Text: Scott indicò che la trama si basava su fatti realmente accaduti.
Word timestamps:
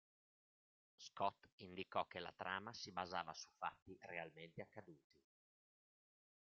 Scott 0.95 1.47
indicò 1.57 2.07
che 2.07 2.17
la 2.19 2.33
trama 2.35 2.73
si 2.73 2.91
basava 2.91 3.35
su 3.35 3.51
fatti 3.55 3.95
realmente 4.01 4.63
accaduti. 4.63 5.21